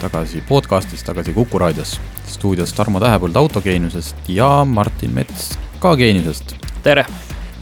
[0.00, 2.00] tagasi podcastis, tagasi Kuku raadios.
[2.26, 6.54] stuudios Tarmo Tähepõld Autogeeniusest ja Martin Mets ka Geeniusest.
[6.82, 7.06] tere!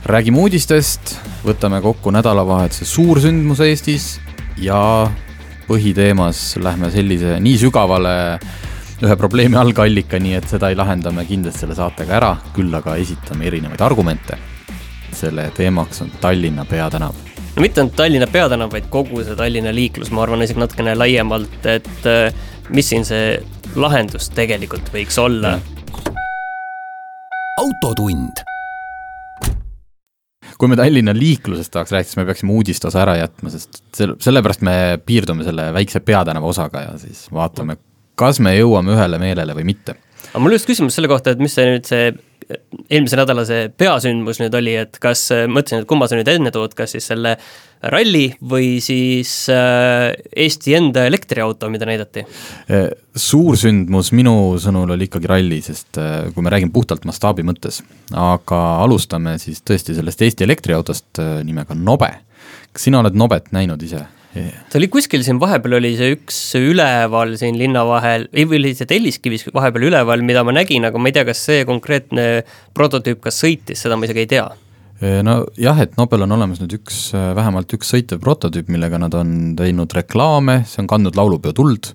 [0.04, 4.20] räägime uudistest, võtame kokku nädalavahetuse suursündmuse Eestis
[4.58, 5.10] ja
[5.68, 8.16] põhiteemas lähme sellise nii sügavale
[9.04, 13.46] ühe probleemi algallikani, et seda ei lahenda me kindlasti selle saatega ära, küll aga esitame
[13.46, 14.38] erinevaid argumente.
[15.14, 20.10] selle teemaks on Tallinna peatänav no mitte ainult Tallinna peatänav, vaid kogu see Tallinna liiklus,
[20.14, 22.34] ma arvan isegi natukene laiemalt, et äh,
[22.74, 23.36] mis siin see
[23.78, 25.58] lahendus tegelikult võiks olla.
[27.60, 28.42] autotund.
[30.58, 34.14] kui me Tallinna liiklusest tahaks rääkida, siis me peaksime uudiste osa ära jätma, sest selle,
[34.22, 34.76] sellepärast me
[35.06, 37.76] piirdume selle väikse peatänava osaga ja siis vaatame,
[38.18, 39.96] kas me jõuame ühele meelele või mitte.
[40.30, 42.14] aga mul just küsimus selle kohta, et mis see nüüd see
[42.90, 46.74] eelmise nädala see peasündmus nüüd oli, et kas, mõtlesin, et kumma sa nüüd enne tood,
[46.76, 47.36] kas siis selle
[47.92, 52.24] ralli või siis äh, Eesti enda elektriauto, mida näidati?
[52.72, 57.44] Äh, suur sündmus minu sõnul oli ikkagi ralli, sest äh, kui me räägime puhtalt mastaabi
[57.46, 62.10] mõttes, aga alustame siis tõesti sellest Eesti elektriautost nimega Nobe.
[62.72, 64.04] kas sina oled Nobet näinud ise?
[64.34, 68.74] Ta oli kuskil siin vahepeal oli see üks üleval siin linna vahel, ei või oli
[68.74, 72.26] see Telliskivis vahepeal üleval, mida ma nägin, aga ma ei tea, kas see konkreetne
[72.74, 74.46] prototüüp ka sõitis, seda ma isegi ei tea.
[75.26, 79.92] Nojah, et Nobel on olemas nüüd üks, vähemalt üks sõitev prototüüp, millega nad on teinud
[79.94, 81.92] reklaame, see on kandnud laulupeo tuld,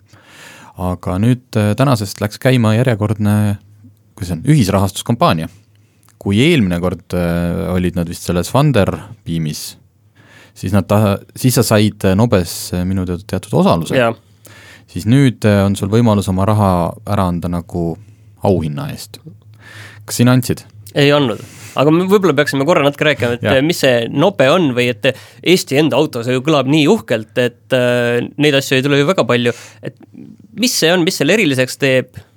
[0.79, 3.33] aga nüüd tänasest läks käima järjekordne,
[4.15, 5.49] kuidas see on, ühisrahastuskampaania.
[6.19, 7.15] kui eelmine kord
[7.71, 9.61] olid nad vist selles Funderbeamis
[10.59, 12.55] siis nad taha, siis sa said Nobes
[12.87, 14.15] minu teada teatud osaluse yeah..
[14.91, 16.71] siis nüüd äh, on sul võimalus oma raha
[17.09, 17.93] ära anda nagu
[18.45, 19.21] auhinna eest.
[20.05, 20.65] kas sina andsid?
[20.97, 21.41] ei andnud,
[21.79, 23.59] aga me võib-olla peaksime korra natuke rääkima, et ja.
[23.65, 27.77] mis see nobe on või et Eesti enda auto, see ju kõlab nii uhkelt, et
[27.77, 29.53] äh, neid asju ei tule ju väga palju,
[29.85, 29.99] et
[30.59, 32.28] mis see on, mis selle eriliseks teeb, Äh,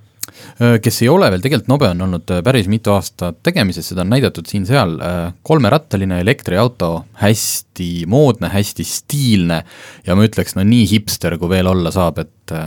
[0.82, 4.12] kes ei ole veel, tegelikult Nobe on olnud äh, päris mitu aastat tegemises, seda on
[4.12, 9.62] näidatud siin-seal, äh, kolmerattaline elektriauto, hästi moodne, hästi stiilne
[10.06, 12.59] ja ma ütleks, no nii hipster, kui veel olla saab, et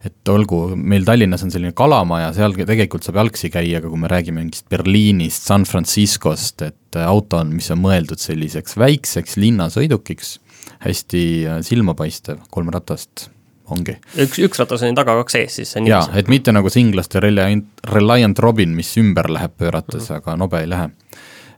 [0.00, 4.08] et olgu, meil Tallinnas on selline kalamaja, seal tegelikult saab jalgsi käia, aga kui me
[4.08, 10.38] räägime mingist Berliinist, San Franciscost, et auto on, mis on mõeldud selliseks väikseks linnasõidukiks,
[10.86, 11.22] hästi
[11.68, 13.28] silmapaistev, kolm ratast
[13.74, 13.96] ongi.
[14.26, 18.38] üks, üks ratas on taga, kaks ees, siis jaa, et mitte nagu singlaste Reliant, Reliant
[18.38, 20.22] Robin, mis ümber läheb pöörates mm, -hmm.
[20.22, 20.90] aga nobe ei lähe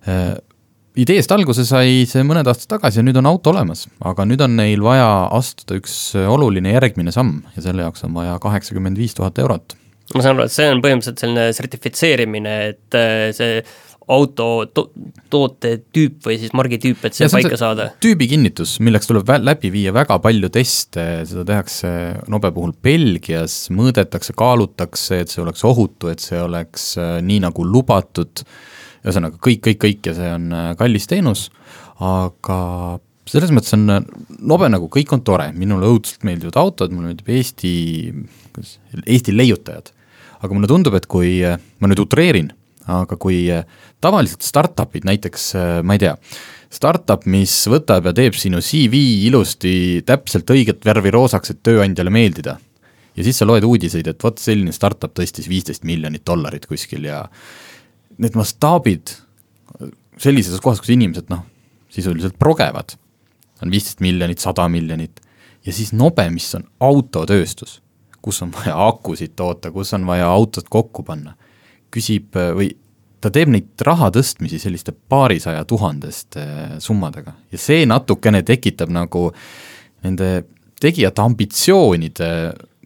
[0.09, 0.33] äh,
[0.99, 4.57] ideest alguse sai see mõned aastad tagasi ja nüüd on auto olemas, aga nüüd on
[4.59, 9.39] neil vaja astuda üks oluline järgmine samm ja selle jaoks on vaja kaheksakümmend viis tuhat
[9.43, 9.77] eurot.
[10.15, 13.63] ma saan aru, et see on põhimõtteliselt selline sertifitseerimine, et äh, see
[14.11, 14.87] auto to
[15.33, 17.89] toote tüüp või siis margi tüüp, et see ja paika saada?
[18.03, 21.93] tüübikinnitus, milleks tuleb läbi viia väga palju teste, seda tehakse
[22.33, 27.67] Nobe puhul Belgias, mõõdetakse, kaalutakse, et see oleks ohutu, et see oleks äh, nii, nagu
[27.67, 28.45] lubatud,
[29.03, 31.49] ühesõnaga kõik, kõik, kõik ja see on äh, kallis teenus,
[32.03, 32.61] aga
[33.31, 34.05] selles mõttes on äh,
[34.43, 37.75] Nobe nagu kõik on tore, minule õudselt meeldivad autod, mulle meeldib Eesti,
[38.51, 39.95] kuidas, Eesti leiutajad.
[40.43, 42.51] aga mulle tundub, et kui ma nüüd utreerin
[42.91, 43.65] aga kui äh,
[44.03, 46.17] tavaliselt startup'id näiteks, äh, ma ei tea,
[46.73, 52.59] startup, mis võtab ja teeb sinu CV ilusti täpselt õiget värvi roosaks, et tööandjale meeldida.
[53.17, 57.27] ja siis sa loed uudiseid, et vot selline startup tõstis viisteist miljonit dollarit kuskil ja
[58.19, 59.13] need mastaabid
[60.19, 61.45] sellises kohas, kus inimesed noh,
[61.93, 62.97] sisuliselt progevad,
[63.63, 65.21] on viisteist miljonit, sada miljonit
[65.67, 67.81] ja siis nobe, mis on autotööstus,
[68.23, 71.37] kus on vaja akusid toota, kus on vaja autot kokku panna
[71.93, 72.73] küsib äh, või
[73.23, 77.37] ta teeb neid raha tõstmisi selliste paarisaja tuhandeste äh, summadega.
[77.53, 79.31] Ja see natukene tekitab nagu
[80.03, 80.43] nende
[80.83, 82.29] tegijate ambitsioonide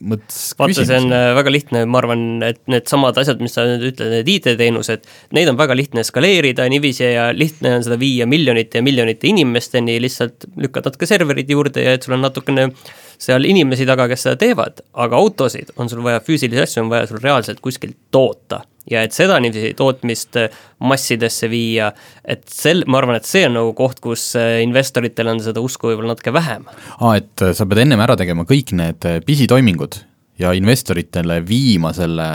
[0.04, 3.86] mõttes vaata, see on äh, väga lihtne, ma arvan, et needsamad asjad, mis sa nüüd
[3.92, 8.82] ütled, need IT-teenused, neid on väga lihtne skaleerida niiviisi ja lihtne on seda viia miljonite
[8.82, 12.68] ja miljonite inimesteni, lihtsalt lükkad natuke serverid juurde ja et sul on natukene
[13.16, 17.08] seal inimesi taga, kes seda teevad, aga autosid on sul vaja, füüsilisi asju on vaja
[17.08, 21.90] sul reaalselt kuskilt toota ja et seda niiviisi tootmist äh, massidesse viia,
[22.24, 25.90] et sel-, ma arvan, et see on nagu koht, kus äh, investoritel on seda usku
[25.90, 26.68] võib-olla natuke vähem.
[26.98, 30.02] aa, et äh, sa pead ennem ära tegema kõik need pisitoimingud
[30.38, 32.26] ja investoritele viima selle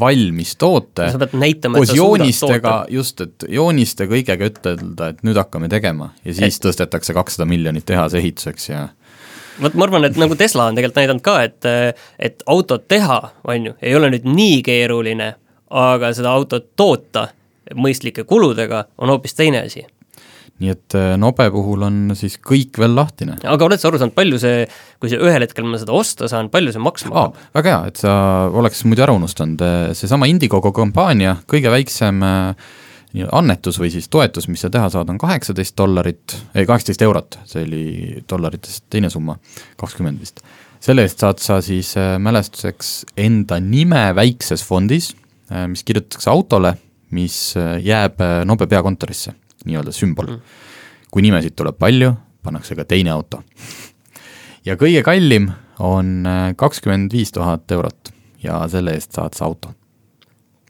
[0.00, 5.36] valmis toote sa pead näitama, et koos joonistega just, et jooniste kõigega ütelda, et nüüd
[5.36, 6.64] hakkame tegema ja siis et...
[6.64, 8.86] tõstetakse kakssada miljonit tehase ehituseks ja
[9.60, 11.68] vot ma arvan, et nagu Tesla on tegelikult näidanud ka, et,
[12.18, 15.34] et autot teha, on ju, ei ole nüüd nii keeruline,
[15.70, 17.28] aga seda autot toota
[17.76, 19.84] mõistlike kuludega on hoopis teine asi
[20.60, 24.16] nii et äh, nobe puhul on siis kõik veel lahtine aga oled sa aru saanud,
[24.16, 24.66] palju see,
[25.00, 28.02] kui see ühel hetkel ma seda osta saan, palju see maksma hakkab?, väga hea, et
[28.02, 28.12] sa
[28.52, 29.64] oleks muidu ära unustanud,
[29.96, 35.18] seesama Indiegogo kampaania, kõige väiksem nii- annetus või siis toetus, mis sa teha saad, on
[35.18, 37.84] kaheksateist dollarit, ei kaheksateist eurot, see oli
[38.30, 39.38] dollaritest teine summa,
[39.80, 40.44] kakskümmend vist.
[40.80, 45.14] selle eest saad sa siis mälestuseks enda nime väikses fondis,
[45.70, 46.74] mis kirjutatakse autole,
[47.16, 49.34] mis äh, jääb äh, Nobe peakontorisse,
[49.66, 50.58] nii-öelda sümbol mm..
[51.10, 52.12] kui nimesid tuleb palju,
[52.44, 53.42] pannakse ka teine auto
[54.66, 55.50] ja kõige kallim
[55.80, 58.12] on äh, kakskümmend viis tuhat eurot
[58.44, 59.74] ja selle eest saad sa auto.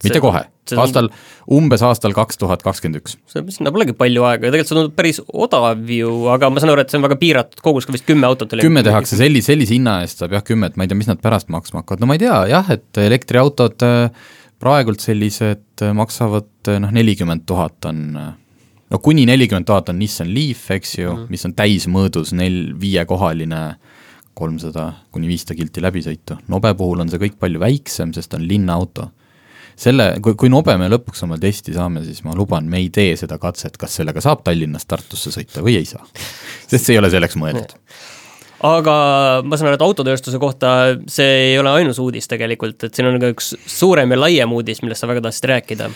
[0.00, 0.42] mitte See- kohe,
[0.80, 1.10] aastal,
[1.50, 3.16] umbes aastal kaks tuhat kakskümmend üks.
[3.30, 6.74] see, sinna polegi palju aega ja tegelikult see tundub päris odav ju, aga ma saan
[6.74, 8.64] aru, et see on väga piiratud kogus, ka vist kümme autot oli.
[8.66, 11.50] kümme tehakse sellise, sellise hinna eest saab jah kümmet, ma ei tea, mis nad pärast
[11.52, 16.80] maksma hakkavad, no ma ei tea jah, et elektriautod äh, praegult sellised äh, maksavad äh,
[16.82, 18.32] noh, nelikümmend tuhat on äh,
[18.90, 21.30] no kuni nelikümmend tuhat on Nissan Leaf, eks ju mm, -hmm.
[21.30, 23.62] mis on täismõõdus nel-, viiekohaline
[24.34, 26.38] kolmsada kuni viissada kilti läbisõitu.
[26.48, 29.10] nobe puhul on see kõik palju väiksem, sest on linnaauto.
[29.76, 33.16] selle, kui, kui nobe me lõpuks oma testi saame, siis ma luban, me ei tee
[33.16, 36.04] seda katset, kas sellega saab Tallinnast Tartusse sõita või ei saa.
[36.70, 37.76] sest see ei ole selleks mõeldud.
[38.66, 38.94] aga
[39.46, 40.72] ma saan aru, et autotööstuse kohta
[41.10, 44.82] see ei ole ainus uudis tegelikult, et siin on ka üks suurem ja laiem uudis,
[44.84, 45.90] millest sa väga tahtsid rääkida.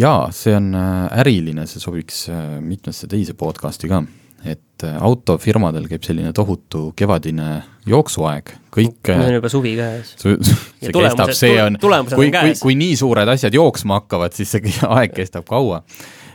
[0.00, 4.02] jaa, see on äh, äriline, see sobiks äh, mitmesse teise podcast'i ka,
[4.48, 10.14] et äh, autofirmadel käib selline tohutu kevadine jooksuaeg, kõik meil on juba suvi käes.
[10.16, 11.76] see, see tulemused- kestab, see on,
[12.14, 15.82] kui, kui kui nii suured asjad jooksma hakkavad, siis see aeg kestab kaua.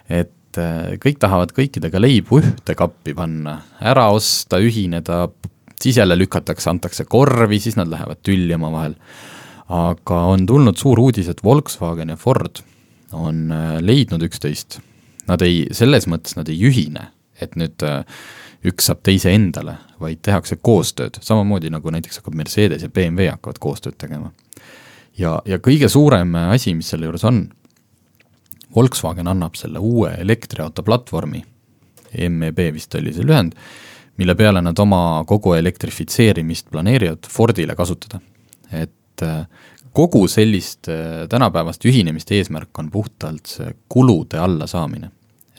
[0.09, 5.29] et kõik tahavad kõikidega leibu ühte kappi panna, ära osta, ühineda,
[5.81, 8.95] siis jälle lükatakse, antakse korvi, siis nad lähevad tülli omavahel.
[9.71, 12.59] aga on tulnud suur uudis, et Volkswagen ja Ford
[13.13, 14.79] on äh, leidnud üksteist.
[15.27, 17.07] Nad ei, selles mõttes nad ei ühine,
[17.39, 18.03] et nüüd äh,
[18.67, 23.61] üks saab teise endale, vaid tehakse koostööd, samamoodi nagu näiteks hakkab Mercedes ja BMW hakkavad
[23.63, 24.31] koostööd tegema.
[25.17, 27.45] ja, ja kõige suurem asi, mis selle juures on,
[28.75, 31.41] Volkswagen annab selle uue elektriauto platvormi,
[32.29, 33.55] MEB vist oli see lühend,
[34.17, 38.19] mille peale nad oma kogu elektrifitseerimist planeerivad Fordile kasutada.
[38.71, 39.45] et äh,
[39.91, 45.11] kogu sellist äh, tänapäevast ühinemist eesmärk on puhtalt see kulude allasaamine.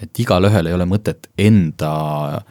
[0.03, 2.43] et igalühel ei ole mõtet enda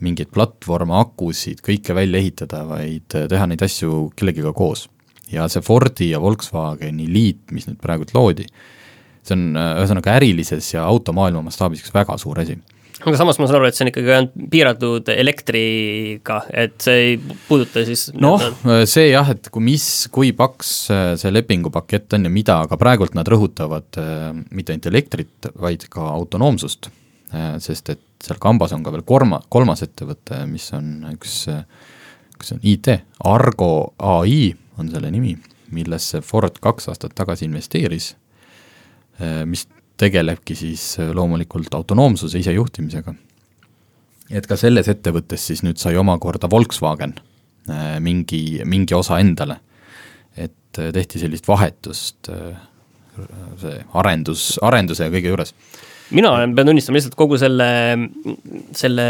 [0.00, 4.88] mingeid platvorme, akusid, kõike välja ehitada, vaid äh, teha neid asju kellegiga koos.
[5.32, 8.46] ja see Fordi ja Volkswageni liit, mis nüüd praegult loodi,
[9.26, 12.58] see on ühesõnaga ärilises ja automaailma mastaabis üks väga suur asi
[13.04, 17.16] aga samas ma saan aru, et see on ikkagi ainult piiratud elektriga, et see ei
[17.48, 18.42] puuduta siis noh,
[18.88, 23.16] see jah, et kui mis, kui paks äh, see lepingupakett on ja mida, aga praegult
[23.18, 26.90] nad rõhutavad äh, mitte ainult elektrit, vaid ka autonoomsust,
[27.60, 31.40] sest et seal kambas on ka veel kolma, kolmas ettevõte, mis on üks,
[32.38, 32.92] kas see on IT,
[33.28, 35.34] Argo ai on selle nimi,
[35.74, 38.12] millesse Ford kaks aastat tagasi investeeris,
[39.50, 43.14] mis tegelebki siis loomulikult autonoomsuse isejuhtimisega
[44.30, 47.14] et ka selles ettevõttes siis nüüd sai omakorda Volkswagen
[47.70, 49.60] äh, mingi, mingi osa endale.
[50.36, 52.56] et äh, tehti sellist vahetust äh,
[53.60, 55.54] see arendus, arenduse ja kõige juures.
[56.14, 57.68] Mina olen, pean tunnistama lihtsalt kogu selle,
[58.76, 59.06] selle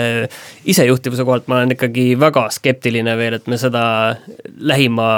[0.69, 3.83] isejuhtivuse kohalt ma olen ikkagi väga skeptiline veel, et me seda
[4.57, 5.09] lähima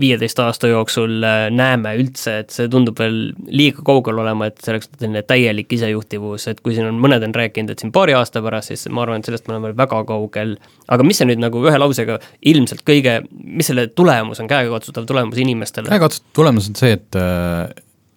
[0.00, 3.18] viieteist aasta jooksul äh, näeme üldse, et see tundub veel
[3.50, 7.36] liiga kaugel olema, et see oleks selline täielik isejuhtivus, et kui siin on, mõned on
[7.36, 10.56] rääkinud, et siin paari aasta pärast, siis ma arvan, et sellest me oleme väga kaugel.
[10.90, 12.18] aga mis see nüüd nagu ühe lausega
[12.50, 15.92] ilmselt kõige, mis selle tulemus on, käegakatsutav tulemus inimestele?
[15.92, 17.68] käekatsutav tulemus on see, et äh,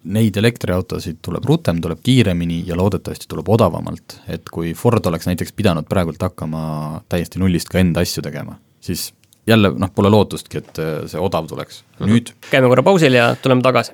[0.04, 5.54] neid elektriautosid tuleb rutem, tuleb kiiremini ja loodetavasti tuleb odavamalt, et kui Ford oleks näiteks
[5.56, 9.12] pidanud praegult hakkama täiesti nullist ka enda asju tegema, siis
[9.48, 11.82] jälle noh, pole lootustki, et äh, see odav tuleks.
[12.04, 13.92] nüüd käime korra pausil ja tuleme tagasi.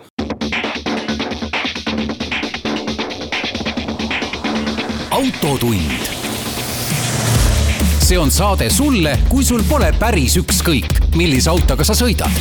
[5.10, 6.08] autotund.
[8.00, 12.34] see on saade sulle, kui sul pole päris ükskõik, millise autoga sa sõidad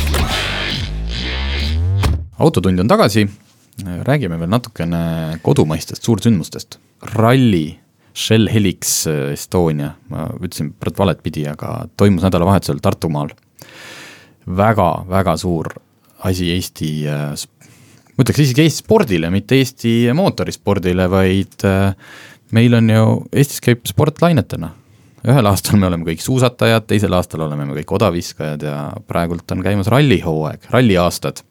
[2.40, 3.26] autotund on tagasi,
[4.06, 6.78] räägime veel natukene kodumaistest suursündmustest.
[7.14, 7.78] ralli
[8.14, 13.46] Shell Helix Estonia, ma ütlesin valet pidi, aga toimus nädalavahetusel Tartumaal väga,.
[14.46, 15.70] väga-väga suur
[16.26, 21.64] asi Eesti, ma ütleks isegi Eesti spordile, mitte Eesti mootorispordile, vaid
[22.56, 24.74] meil on ju, Eestis käib sport lainetena.
[25.20, 29.60] ühel aastal me oleme kõik suusatajad, teisel aastal oleme me kõik odaviskajad ja praegult on
[29.62, 31.42] käimas rallihooaeg, ralliaastad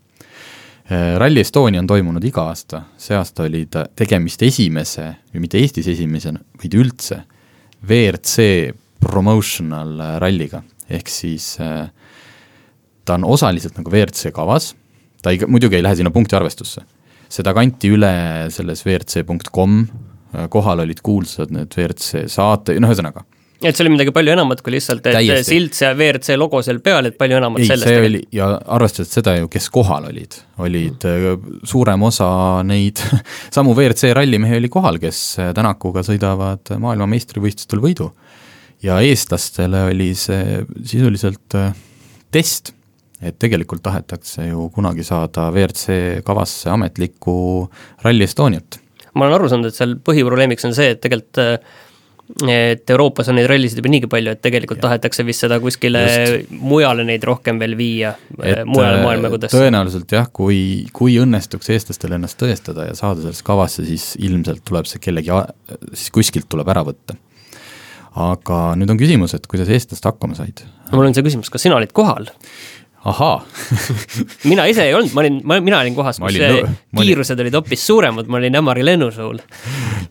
[0.90, 5.06] Rally Estonia on toimunud iga aasta, see aasta oli ta tegemist esimese,
[5.38, 7.20] mitte Eestis esimesena, vaid üldse,
[7.86, 8.46] WRC
[9.00, 14.72] promotional ralliga, ehk siis ta on osaliselt nagu WRC kavas,
[15.22, 16.82] ta ei, muidugi ei lähe sinna punktiarvestusse.
[17.30, 18.14] seda kanti üle
[18.50, 19.84] selles WRC.com,
[20.50, 23.28] kohal olid kuulsad need WRC saate, noh ühesõnaga
[23.60, 25.52] et see oli midagi palju enamat kui lihtsalt, et Täiesti.
[25.52, 29.12] Silts ja WRC logo seal peal, et palju enamat ei, sellest see oli ja arvestades
[29.18, 31.60] seda ju, kes kohal olid, olid mm.
[31.68, 32.30] suurem osa
[32.68, 33.02] neid
[33.56, 38.14] samu WRC rallimehi oli kohal, kes äh, Tänakuga sõidavad maailmameistrivõistlustel võidu.
[38.84, 41.74] ja eestlastele oli see sisuliselt äh,
[42.32, 42.72] test,
[43.20, 47.36] et tegelikult tahetakse ju kunagi saada WRC kavasse ametlikku
[48.06, 48.80] Rally Estoniat.
[49.14, 51.44] ma olen aru saanud, et seal põhiprobleemiks on see, et tegelikult
[52.48, 54.86] et Euroopas on neid rallisid juba niigi palju, et tegelikult ja.
[54.88, 56.52] tahetakse vist seda kuskile Just.
[56.62, 59.58] mujale neid rohkem veel viia, mujale äh, maailmakudesse.
[59.58, 60.60] tõenäoliselt jah, kui,
[60.94, 65.34] kui õnnestuks eestlastel ennast tõestada ja saada sellesse kavasse, siis ilmselt tuleb see kellegi,
[65.94, 67.18] siis kuskilt tuleb ära võtta.
[68.20, 70.62] aga nüüd on küsimus, et kuidas eestlased hakkama said?
[70.94, 72.30] mul on see küsimus, kas sina olid kohal?
[73.08, 73.46] Ahaa
[74.52, 77.46] mina ise ei olnud, ma olin, ma, mina olin kohas, kus olin, kiirused olin...
[77.46, 79.40] olid hoopis suuremad, ma olin Ämari lennusuul.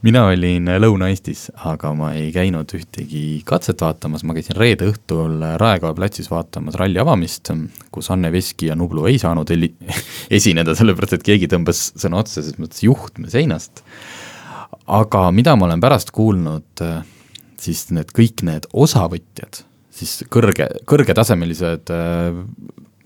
[0.07, 5.93] mina olin Lõuna-Eestis, aga ma ei käinud ühtegi katset vaatamas, ma käisin reede õhtul Raekoja
[5.99, 7.53] platsis vaatamas ralli avamist,
[7.93, 9.75] kus Anne Veski ja Nublu ei saanud eli-,
[10.41, 13.85] esineda, sellepärast et keegi tõmbas sõna otseses mõttes juhtme seinast.
[14.87, 16.85] aga mida ma olen pärast kuulnud,
[17.61, 19.68] siis need kõik need osavõtjad
[19.99, 22.39] siis kõrge, kõrgetasemelised äh,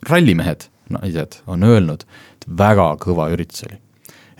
[0.08, 2.04] rallimehed, naised, on öelnud,
[2.36, 3.78] et väga kõva üritus oli.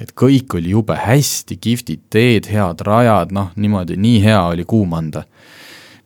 [0.02, 4.94] et kõik oli jube hästi, kihvtid teed, head rajad, noh niimoodi, nii hea oli kuum
[4.98, 5.24] anda.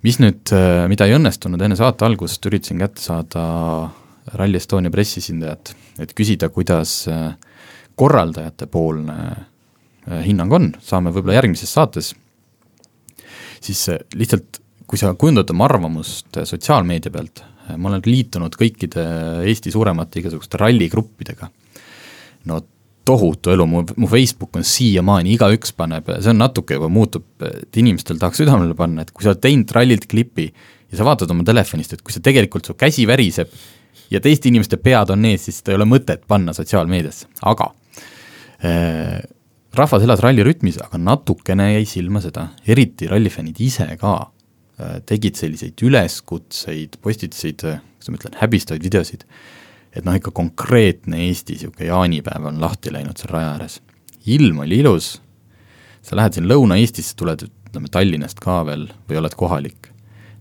[0.03, 3.91] mis nüüd, äh, mida ei õnnestunud enne saate algust, üritasin kätte saada
[4.35, 7.35] Rally Estonia pressiesindajat, et küsida, kuidas äh,
[7.97, 12.15] korraldajate-poolne äh, hinnang on, saame võib-olla järgmises saates,
[13.61, 17.43] siis lihtsalt kui sa kujundad oma arvamust sotsiaalmeedia pealt,
[17.77, 19.05] ma olen liitunud kõikide
[19.51, 21.49] Eesti suuremate igasuguste ralligruppidega,
[22.51, 22.61] no
[23.07, 27.79] tohutu elu, mu, mu Facebook on siiamaani, igaüks paneb, see on natuke juba muutub, et
[27.79, 31.47] inimestel tahaks südamele panna, et kui sa oled teinud rallilt klipi ja sa vaatad oma
[31.47, 33.53] telefonist, et kui see tegelikult su käsi väriseb
[34.11, 37.71] ja teiste inimeste pead on ees, siis seda ei ole mõtet panna sotsiaalmeediasse, aga
[38.67, 39.21] äh,
[39.77, 44.19] rahvas elas rallirütmis, aga natukene jäi silma seda, eriti rallifännid ise ka
[45.09, 49.25] tegid selliseid üleskutseid, postitasid, äh, kuidas ma ütlen, häbistavaid videosid,
[49.97, 53.81] et noh, ikka konkreetne Eesti niisugune jaanipäev on lahti läinud seal raja ääres.
[54.27, 55.21] ilm oli ilus,
[56.03, 59.89] sa lähed siin Lõuna-Eestisse, tuled ütleme Tallinnast ka veel või oled kohalik,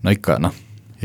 [0.04, 0.56] no ikka noh,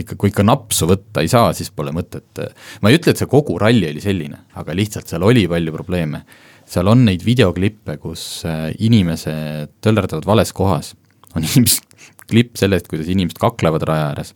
[0.01, 2.41] ikka, kui ikka napsu võtta ei saa, siis pole mõtet,
[2.81, 6.25] ma ei ütle, et see kogu ralli oli selline, aga lihtsalt seal oli palju probleeme.
[6.71, 10.95] seal on neid videoklippe, kus äh, inimesed töllerdavad vales kohas,
[11.35, 11.90] on inimesed
[12.31, 14.35] klipp sellest, kuidas inimesed kaklevad raja ääres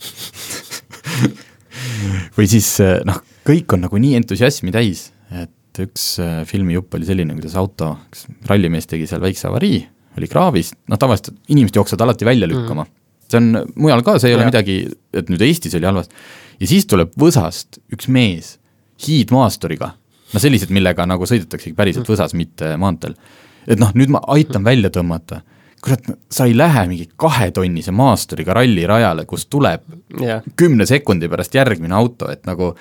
[2.36, 7.08] või siis eh, noh, kõik on nagu nii entusiasmi täis, et üks eh, filmijupp oli
[7.08, 9.80] selline, kuidas auto, üks rallimees tegi seal väikse avarii,
[10.18, 13.00] oli kraavis, noh tavaliselt inimesed jooksevad alati välja lükkama mm..
[13.30, 14.40] see on mujal ka, see ei ja.
[14.40, 14.78] ole midagi,
[15.14, 16.26] et nüüd Eestis oli halvasti.
[16.60, 18.56] ja siis tuleb Võsast üks mees
[19.04, 19.90] hiidmaasturiga,
[20.32, 22.12] no sellised, millega nagu sõidetaksegi päriselt mm.
[22.14, 23.18] Võsas, mitte maanteel.
[23.66, 25.42] et noh, nüüd ma aitan välja tõmmata
[25.84, 29.82] kurat, sa ei lähe mingi kahetonnise maasturiga rallirajale, kus tuleb
[30.20, 30.44] yeah.
[30.56, 32.72] kümne sekundi pärast järgmine auto, et nagu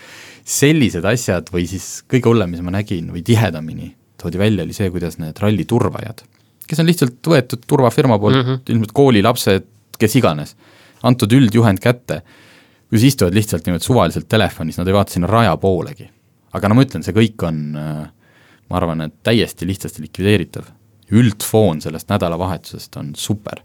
[0.48, 3.92] sellised asjad või siis kõige hullem, mis ma nägin või tihedamini
[4.22, 6.24] toodi välja, oli see, kuidas need ralli turvajad,
[6.70, 8.64] kes on lihtsalt võetud turvafirma poolt mm, -hmm.
[8.76, 9.68] ilmselt koolilapsed,
[10.00, 10.56] kes iganes,
[11.04, 12.22] antud üldjuhend kätte,
[12.92, 16.08] kus istuvad lihtsalt niimoodi suvaliselt telefonis, nad ei vaata sinna raja poolegi.
[16.54, 18.08] aga no ma ütlen, see kõik on, äh,
[18.70, 20.72] ma arvan, et täiesti lihtsasti likvideeritav
[21.14, 23.62] üldfoon sellest nädalavahetusest on super.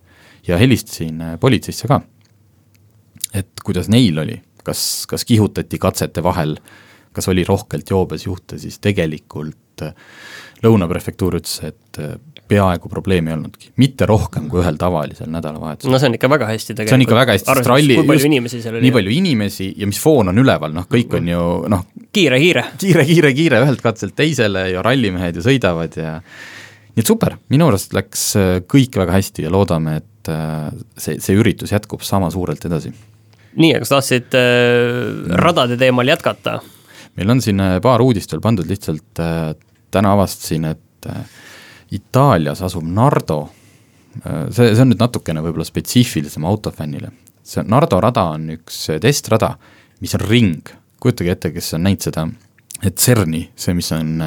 [0.46, 2.00] ja helistasin äh, politseisse ka,
[3.34, 6.56] et kuidas neil oli, kas, kas kihutati katsete vahel,
[7.12, 9.94] kas oli rohkelt joobes juhte, siis tegelikult äh,
[10.58, 12.16] Lõuna prefektuur ütles, et äh,
[12.48, 15.92] peaaegu probleemi ei olnudki, mitte rohkem kui ühel tavalisel nädalavahetusel.
[15.92, 16.90] no see on ikka väga hästi tegelikult.
[16.90, 18.82] see on ikka väga hästi, sest ralli oli.
[18.86, 21.42] nii palju inimesi ja mis foon on üleval, noh, kõik on ju
[21.74, 22.64] noh kiire, kiire.
[22.80, 26.16] kiire, kiire, kiire ühelt katselt teisele ja rallimehed ju sõidavad ja
[26.98, 31.20] nii et super, minu arust läks äh, kõik väga hästi ja loodame, et äh, see,
[31.22, 32.90] see üritus jätkub sama suurelt edasi.
[33.54, 36.56] nii, aga sa tahtsid äh, radade teemal jätkata?
[37.14, 39.52] meil on siin äh, paar uudist veel pandud, lihtsalt äh,
[39.94, 41.22] täna avastasin, et äh,
[41.94, 43.46] Itaalias asub Nardo
[44.18, 47.12] see, see on nüüd natukene võib-olla spetsiifilisem autofännile.
[47.46, 49.54] see Nardo rada on üks testrada,
[50.02, 52.26] mis on ring, kujutage ette, kes on näinud seda,
[52.82, 54.18] et CERN-i, see, mis on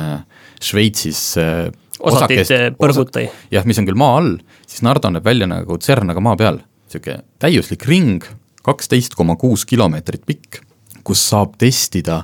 [0.64, 1.68] Šveitsis äh,
[2.02, 3.28] Osakest- äh, põrgutai.
[3.52, 6.62] jah, mis on küll maa all, siis Nardo näeb välja nagu CERN, aga maa peal.
[6.92, 8.24] niisugune täiuslik ring,
[8.64, 10.62] kaksteist koma kuus kilomeetrit pikk,
[11.04, 12.22] kus saab testida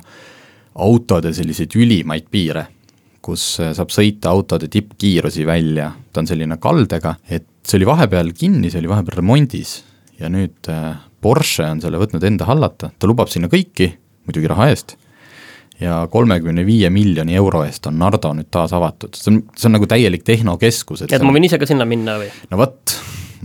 [0.74, 2.66] autode selliseid ülimaid piire,
[3.22, 8.32] kus äh, saab sõita autode tippkiirusi välja, ta on selline kaldega, et see oli vahepeal
[8.36, 9.82] kinni, see oli vahepeal remondis
[10.18, 13.90] ja nüüd äh, Porsche on selle võtnud enda hallata, ta lubab sinna kõiki,
[14.28, 14.94] muidugi raha eest,
[15.80, 19.76] ja kolmekümne viie miljoni euro eest on Nardo nüüd taas avatud, see on, see on
[19.78, 22.30] nagu täielik tehnokeskus, et et ma on- võin ise ka sinna minna või?
[22.50, 22.96] no vot,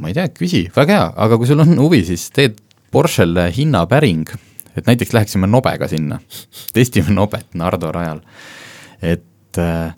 [0.01, 2.59] ma ei tea, küsi, väga hea, aga kui sul on huvi, siis teed
[2.93, 4.27] Porschele hinnapäring,
[4.77, 6.19] et näiteks läheksime nobega sinna,
[6.73, 8.21] testime nobet Nardo rajal.
[9.01, 9.93] et äh,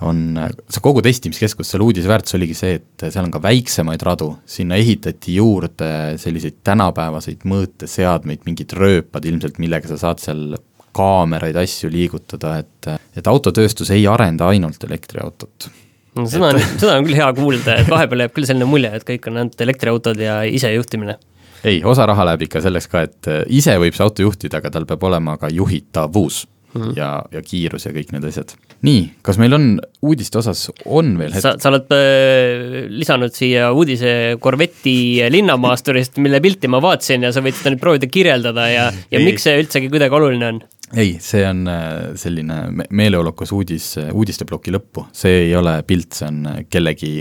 [0.00, 0.38] on,
[0.70, 4.78] see kogu testimiskeskus, selle uudise väärtus oligi see, et seal on ka väiksemaid radu, sinna
[4.80, 5.90] ehitati juurde
[6.22, 10.54] selliseid tänapäevaseid mõõteseadmeid, mingid rööpad ilmselt, millega sa saad seal
[11.00, 15.70] kaameraid, asju liigutada, et, et autotööstus ei arenda ainult elektriautot
[16.16, 19.06] no seda on, seda on küll hea kuulda, et vahepeal jääb küll selline mulje, et
[19.06, 21.18] kõik on ainult elektriautod ja isejuhtimine.
[21.64, 24.72] ei, osa raha läheb ikka selleks ka, et äh, ise võib see auto juhtida, aga
[24.74, 26.96] tal peab olema ka juhitavus mm -hmm.
[26.96, 28.54] ja, ja kiirus ja kõik need asjad.
[28.82, 29.66] nii, kas meil on
[30.02, 36.68] uudiste osas, on veel sa, sa oled äh, lisanud siia uudise Corvetti linnamaasturist, mille pilti
[36.68, 40.16] ma vaatasin ja sa võid seda nüüd proovida kirjeldada ja, ja miks see üldsegi kuidagi
[40.16, 40.62] oluline on?
[40.96, 46.12] Ei, see on äh, selline me- meeleolukas uudis äh, uudisteploki lõppu, see ei ole pilt,
[46.18, 47.12] see on äh, kellegi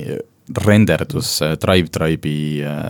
[0.65, 2.85] renderdus DriveTribe'i äh,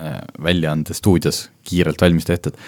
[0.00, 2.58] äh, väljaande stuudios kiirelt valmis tehtud.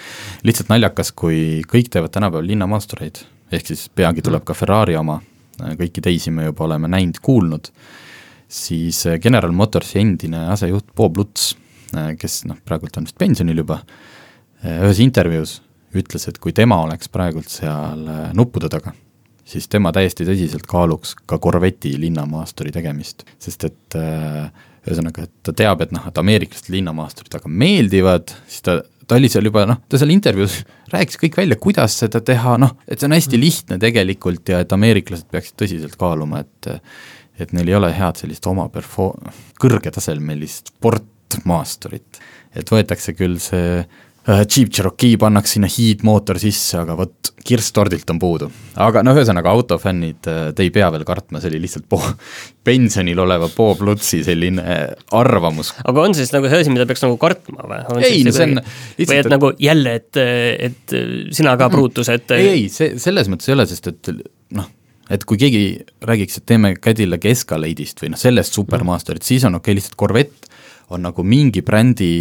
[0.43, 3.21] lihtsalt naljakas, kui kõik teevad tänapäeval linnamaastureid,
[3.53, 5.19] ehk siis peagi tuleb ka Ferrari oma,
[5.59, 7.69] kõiki teisi me juba oleme näinud, kuulnud,
[8.49, 11.53] siis General Motorsi endine asejuht Bob Lutz,
[11.93, 13.83] kes noh, praegult on vist pensionil juba,
[14.63, 15.59] ühes intervjuus
[15.99, 18.93] ütles, et kui tema oleks praegult seal äh, nuppude taga,
[19.47, 24.47] siis tema täiesti tõsiselt kaaluks ka Corvetti linnamaasturi tegemist, sest et äh,
[24.87, 29.29] ühesõnaga, et ta teab, et noh, et ameeriklaste linnamaasturid väga meeldivad, siis ta, ta oli
[29.31, 30.59] seal juba noh, ta seal intervjuus
[30.93, 34.75] rääkis kõik välja, kuidas seda teha, noh, et see on hästi lihtne tegelikult ja et
[34.75, 36.73] ameeriklased peaksid tõsiselt kaaluma, et
[37.41, 39.15] et neil ei ole head sellist oma perfo-,
[39.61, 42.19] kõrgetasemelist sportmaasturit.
[42.53, 43.81] et võetakse küll see
[44.23, 48.47] Jeep Cherokee pannakse sinna hiidmootor sisse, aga vot kirsstordilt on puudu.
[48.79, 51.99] aga noh, ühesõnaga autofännid, te ei pea veel kartma, see oli lihtsalt po-,
[52.67, 54.85] pensionil oleva Bob Lutzi selline äh,
[55.19, 55.73] arvamus.
[55.83, 57.81] aga on siis nagu see asi, mida peaks nagu kartma või?
[57.99, 58.63] Ei, no see on või
[59.01, 60.21] lihtsalt, et et- nagu jälle, et,
[60.69, 60.95] et
[61.35, 64.13] sina ka pruutus, et ei, ei, see selles mõttes ei ole, sest et
[64.55, 64.71] noh,
[65.11, 65.65] et kui keegi
[66.07, 70.51] räägiks, et teeme Cadillac Escalade'ist või noh, sellest supermaasturit, siis on okei okay,, lihtsalt Corvette
[70.93, 72.13] on nagu mingi brändi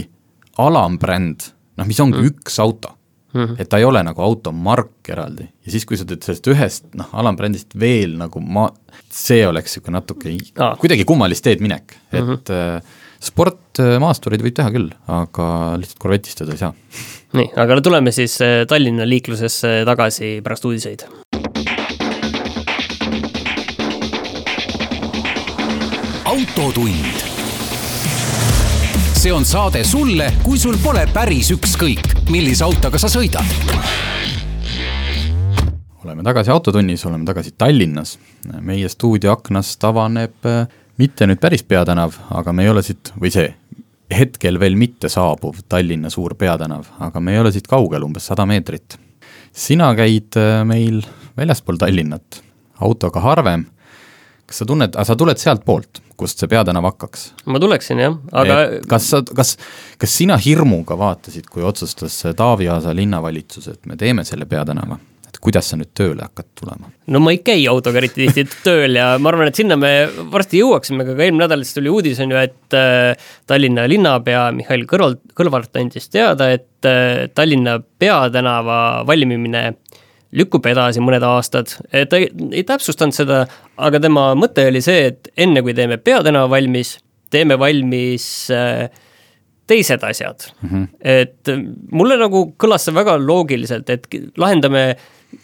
[0.62, 2.32] alambränd, noh, mis ongi mm.
[2.32, 2.94] üks auto
[3.32, 3.44] mm.
[3.44, 3.60] -hmm.
[3.62, 7.08] et ta ei ole nagu automark eraldi ja siis, kui sa teed sellest ühest noh,
[7.12, 8.68] alambrändist veel nagu ma,
[9.10, 10.74] see oleks niisugune natuke Aa.
[10.80, 12.92] kuidagi kummalist teed minek, et mm -hmm.
[13.22, 16.74] sportmaastureid võib teha küll, aga lihtsalt Corvette'istada ei saa.
[17.32, 21.06] nii, aga tuleme siis äh, Tallinna liiklusesse tagasi pärast uudiseid.
[26.32, 27.31] autotund.
[29.22, 33.46] See on saade sulle, kui sul pole päris ükskõik, millise autoga sa sõidad.
[36.02, 38.18] oleme tagasi Autotunnis, oleme tagasi Tallinnas.
[38.60, 40.66] meie stuudio aknast avaneb äh,
[40.98, 43.54] mitte nüüd päris peatänav, aga me ei ole siit, või see,
[44.10, 48.46] hetkel veel mitte saabuv Tallinna suur peatänav, aga me ei ole siit kaugel, umbes sada
[48.46, 48.98] meetrit.
[49.52, 51.04] sina käid äh, meil
[51.36, 52.42] väljaspool Tallinnat,
[52.80, 53.66] autoga harvem.
[54.52, 57.30] Kas sa tunned, sa tuled sealtpoolt, kust see peatänav hakkaks?
[57.48, 59.54] ma tuleksin jah, aga Et kas sa, kas,
[60.00, 65.00] kas sina hirmuga vaatasid, kui otsustas Taavi Aasa linnavalitsus, et me teeme selle peatänava?
[65.32, 66.90] et kuidas sa nüüd tööle hakkad tulema?
[67.08, 69.92] no ma ei käi autoga eriti tihti tööl ja ma arvan, et sinna me
[70.34, 74.50] varsti jõuaksime, aga ka eelmine nädal siis tuli uudis, on ju, et äh, Tallinna linnapea
[74.58, 79.64] Mihhail Kõrval, Kõlvart andis teada, et äh, Tallinna peatänava valmimine
[80.32, 81.74] lükkub edasi mõned aastad.
[82.08, 83.44] ta ei, ei täpsustanud seda,
[83.76, 86.96] aga tema mõte oli see, et enne kui teeme peatänava valmis,
[87.32, 88.86] teeme valmis äh,
[89.66, 90.68] teised asjad mm.
[90.68, 90.88] -hmm.
[91.00, 94.96] et äh, mulle nagu kõlas see väga loogiliselt, et lahendame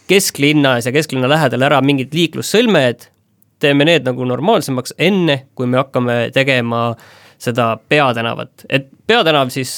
[0.08, 3.08] kesklinnas ja kesklinna lähedal ära mingid liiklussõlmed,
[3.60, 6.94] teeme need nagu normaalsemaks, enne kui me hakkame tegema
[7.38, 9.76] seda peatänavat, et peatänav siis,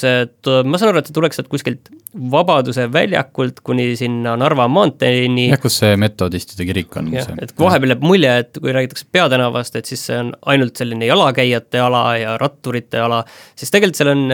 [0.64, 1.90] ma saan aru, et see tuleks sealt kuskilt
[2.31, 5.44] Vabaduse väljakult kuni sinna Narva maanteeni.
[5.53, 7.12] jah, kus see metodistide kirik on.
[7.14, 11.85] et vahepeal jääb mulje, et kui räägitakse peatänavast, et siis see on ainult selline jalakäijate
[11.85, 13.20] ala ja ratturite ala,
[13.55, 14.25] siis tegelikult seal on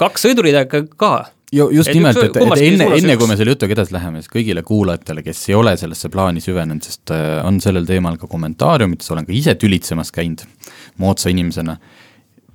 [0.00, 1.12] kaks sõiduriida ka.
[1.52, 4.30] Ju just et nimelt, et, et enne, enne kui me selle jutuga edasi läheme, siis
[4.30, 9.10] kõigile kuulajatele, kes ei ole sellesse plaani süvenenud, sest äh, on sellel teemal ka kommentaariumites,
[9.10, 10.44] olen ka ise tülitsemas käinud
[11.02, 11.74] moodsa inimesena,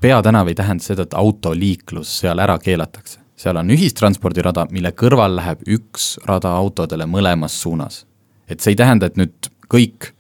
[0.05, 3.19] peatänav ei tähenda seda, et autoliiklus seal ära keelatakse.
[3.35, 8.05] seal on ühistranspordirada, mille kõrval läheb üks rada autodele mõlemas suunas.
[8.47, 10.11] et see ei tähenda, et nüüd kõik,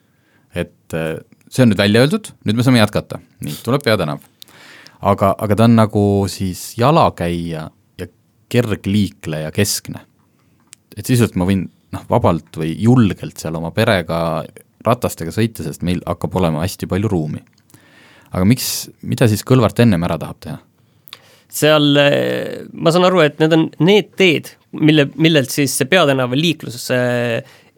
[0.55, 1.19] et äh,
[1.49, 4.19] see on nüüd välja öeldud, nüüd me saame jätkata, nii, tuleb peatänav.
[5.01, 7.69] aga, aga ta on nagu siis jalakäija
[8.49, 10.05] kergliikleja keskne.
[10.97, 14.45] et sisuliselt ma võin noh, vabalt või julgelt seal oma perega
[14.85, 17.41] ratastega sõita, sest meil hakkab olema hästi palju ruumi.
[18.35, 18.69] Aga miks,
[19.07, 20.61] mida siis Kõlvart ennem ära tahab teha?
[21.55, 21.85] seal
[22.75, 26.89] ma saan aru, et need on need teed, mille, millelt siis see peatänava liiklus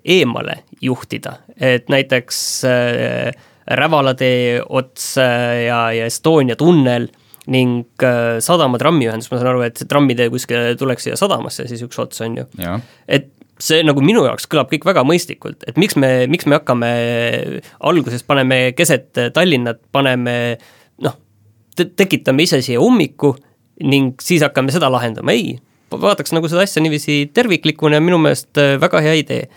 [0.07, 7.09] eemale juhtida, et näiteks äh, Rävala tee ots ja, ja Estonia tunnel
[7.51, 8.03] ning
[8.43, 12.23] sadama trammiühendus, ma saan aru, et see trammitee kuskile tuleks siia sadamasse, siis üks ots
[12.23, 12.45] on ju.
[13.07, 13.27] et
[13.63, 16.89] see nagu minu jaoks kõlab kõik väga mõistlikult, et miks me, miks me hakkame
[17.79, 20.35] alguses paneme keset Tallinnat, paneme
[21.03, 21.15] noh
[21.77, 23.35] te, tekitame ise siia ummiku
[23.85, 25.57] ning siis hakkame seda lahendama, ei,
[25.93, 29.47] vaataks nagu seda asja niiviisi terviklikuna ja minu meelest äh, väga hea idee.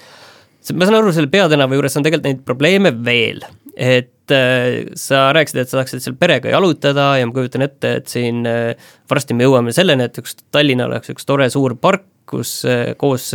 [0.77, 3.41] ma saan aru, selle peatänava juures on tegelikult neid probleeme veel,
[3.75, 8.13] et äh, sa rääkisid, et sa tahaksid seal perega jalutada ja ma kujutan ette, et
[8.13, 12.61] siin äh, varsti me jõuame selleni, et üks Tallinnal oleks üks tore suur park, kus
[12.69, 13.31] äh, koos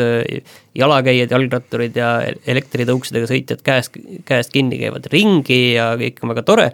[0.76, 6.70] jalakäijad, jalgratturid ja elektritõuksidega sõitjad käest, käest kinni käivad ringi ja kõik on väga tore,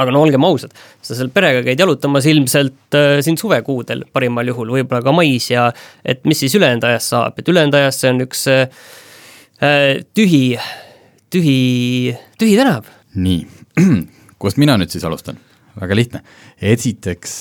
[0.00, 4.76] aga no olgem ausad, sa seal perega käid jalutamas ilmselt äh, siin suvekuudel parimal juhul,
[4.78, 5.70] võib-olla ka mais ja
[6.04, 8.86] et mis siis ülejäänud ajast saab, et ülejäänud ajast see on üks äh,
[10.16, 10.44] tühi
[11.30, 12.88] tühi, tühi tänav.
[13.14, 13.46] nii,
[14.42, 15.38] kust mina nüüd siis alustan?
[15.80, 16.22] väga lihtne.
[16.60, 17.34] esiteks,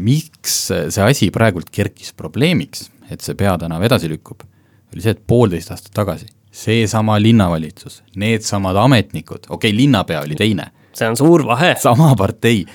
[0.00, 4.44] miks see asi praegult kerkis probleemiks, et see peatänav edasi lükkub,
[4.92, 10.66] oli see, et poolteist aastat tagasi seesama linnavalitsus, needsamad ametnikud, okei okay,, linnapea oli teine.
[10.92, 11.74] see on suur vahe.
[11.80, 12.66] sama partei,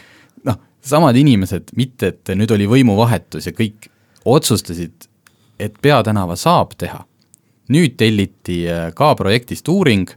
[0.50, 3.92] noh, samad inimesed, mitte et nüüd oli võimuvahetus ja kõik
[4.26, 5.06] otsustasid,
[5.60, 7.04] et peatänava saab teha.
[7.70, 10.10] nüüd telliti äh, ka projektist uuring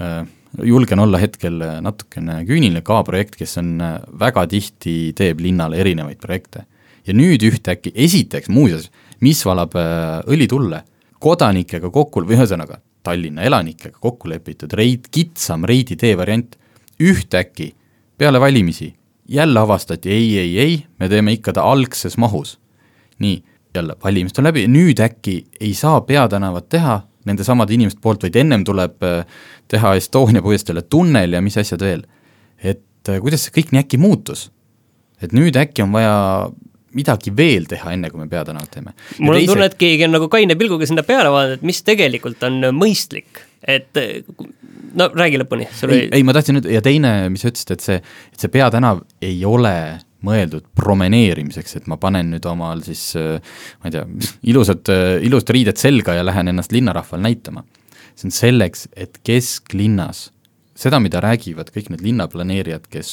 [0.00, 0.26] Äh,
[0.62, 6.20] julgen olla hetkel natukene küüniline, ka projekt, kes on äh, väga tihti, teeb linnale erinevaid
[6.22, 6.64] projekte.
[7.06, 10.84] ja nüüd ühtäkki, esiteks muuseas, mis valab äh, õli tulle,
[11.20, 16.56] kodanikega kokku, või ühesõnaga, Tallinna elanikega kokku lepitud reid, kitsam reidi tee variant,
[17.00, 17.70] ühtäkki
[18.20, 18.90] peale valimisi
[19.30, 22.58] jälle avastati ei, ei, ei, me teeme ikka ta algses mahus.
[23.18, 23.42] nii,
[23.74, 28.64] jälle valimised on läbi, nüüd äkki ei saa peatänavat teha, nendesamade inimeste poolt, vaid ennem
[28.64, 29.26] tuleb äh,
[29.68, 32.02] teha Estonia puiesteele tunnel ja mis asjad veel.
[32.58, 34.50] et äh, kuidas see kõik nii äkki muutus?
[35.22, 36.50] et nüüd äkki on vaja
[36.96, 38.94] midagi veel teha, enne kui me peatänavat teeme.
[39.18, 39.52] mul on teise...
[39.52, 43.42] tunne, et keegi on nagu kaine pilguga sinna peale vaadanud, et mis tegelikult on mõistlik,
[43.62, 44.00] et
[44.94, 45.68] no räägi lõpuni.
[45.70, 47.98] ei oli..., ei ma tahtsin nüüd, ja teine, mis sa ütlesid, et see,
[48.32, 49.74] et see peatänav ei ole
[50.26, 54.02] mõeldud promeneerimiseks, et ma panen nüüd omal siis ma ei tea,
[54.52, 54.90] ilusad,
[55.24, 57.64] ilusad riided selga ja lähen ennast linnarahval näitama.
[58.14, 60.28] see on selleks, et kesklinnas
[60.80, 63.12] seda, mida räägivad kõik need linnaplaneerijad, kes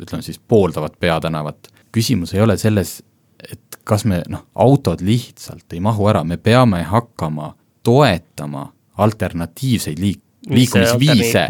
[0.00, 2.98] ütleme siis pooldavad peatänavat, küsimus ei ole selles,
[3.44, 7.54] et kas me noh, autod lihtsalt ei mahu ära, me peame hakkama
[7.86, 11.46] toetama alternatiivseid liik-, liikumisviise.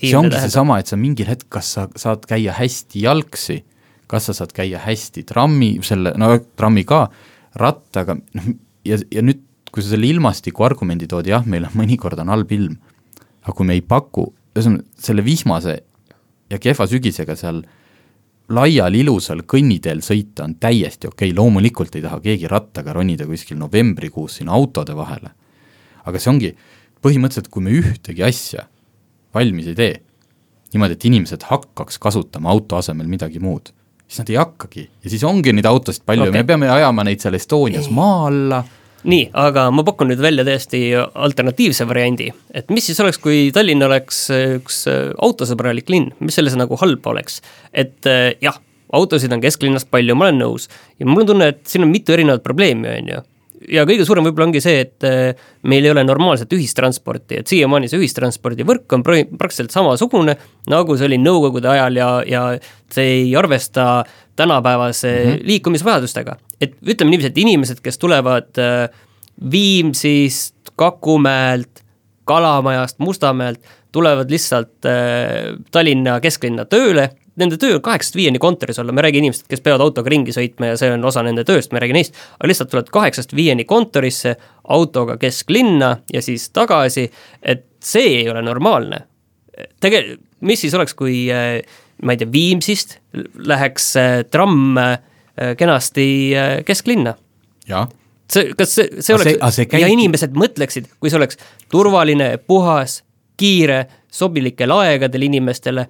[0.00, 3.62] see ongi seesama, et sa mingil hetkel, kas sa saad käia hästi jalgsi
[4.10, 7.06] kas sa saad käia hästi trammi, selle, no trammi ka,
[7.58, 8.52] rattaga, noh
[8.86, 12.52] ja, ja nüüd, kui sa selle ilmastiku argumendi tood, jah, meil on mõnikord on halb
[12.54, 12.76] ilm,
[13.44, 15.80] aga kui me ei paku, ühesõnaga selle vihmase
[16.52, 17.64] ja kehva sügisega seal
[18.54, 23.58] laial ilusal kõnniteel sõita on täiesti okei okay., loomulikult ei taha keegi rattaga ronida kuskil
[23.58, 25.32] novembrikuus sinna autode vahele.
[26.06, 26.52] aga see ongi,
[27.02, 28.68] põhimõtteliselt kui me ühtegi asja
[29.34, 29.96] valmis ei tee,
[30.72, 33.72] niimoodi, et inimesed hakkaks kasutama auto asemel midagi muud,
[34.06, 36.38] siis nad ei hakkagi ja siis ongi neid autosid palju okay.
[36.38, 38.62] me peame ajama neid seal Estonias maa alla.
[39.06, 43.86] Nii, aga ma pakun nüüd välja täiesti alternatiivse variandi, et mis siis oleks, kui Tallinn
[43.86, 44.84] oleks üks
[45.22, 47.40] autosõbralik linn, mis selles nagu halba oleks,
[47.72, 48.58] et eh, jah,
[48.92, 50.68] autosid on kesklinnas palju, ma olen nõus,
[51.00, 53.24] ja mul on tunne, et siin on mitu erinevat probleemi, on ju.
[53.72, 57.88] Ja kõige suurem võib-olla ongi see, et äh, meil ei ole normaalset ühistransporti, et siiamaani
[57.90, 60.36] see ühistranspordivõrk on praktiliselt samasugune,
[60.70, 62.42] nagu see oli nõukogude ajal ja, ja
[62.92, 64.04] see ei arvesta
[64.36, 65.46] tänapäevase mm -hmm.
[65.50, 66.36] liikumisvajadustega.
[66.60, 68.86] Et ütleme niiviisi, et inimesed, kes tulevad äh,
[69.50, 71.84] Viimsist, Kakumäelt,
[72.24, 73.60] Kalamajast, Mustamäelt,
[73.92, 79.08] tulevad lihtsalt äh, Tallinna kesklinna tööle nende töö on kaheksast viieni kontoris olla, ma ei
[79.08, 81.86] räägi inimestest, kes peavad autoga ringi sõitma ja see on osa nende tööst, ma ei
[81.86, 84.36] räägi neist, aga lihtsalt tuled kaheksast viieni kontorisse
[84.72, 87.06] autoga kesklinna ja siis tagasi,
[87.42, 89.02] et see ei ole normaalne.
[89.80, 90.16] Tege-,
[90.48, 91.60] mis siis oleks, kui äh,
[92.04, 92.98] ma ei tea, Viimsist
[93.52, 94.96] läheks äh, tramm äh,
[95.58, 96.06] kenasti
[96.66, 97.14] kesklinna?
[97.68, 97.88] jah
[98.32, 99.80] see, kas see, see oleks, käib...
[99.82, 101.38] ja inimesed mõtleksid, kui see oleks
[101.72, 103.00] turvaline, puhas,
[103.40, 105.86] kiire, sobilikel aegadel inimestele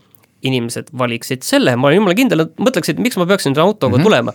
[0.46, 4.04] inimesed valiksid selle, ma olen jumala kindel, nad mõtleksid, miks ma peaksin autoga mm -hmm.
[4.04, 4.32] tulema.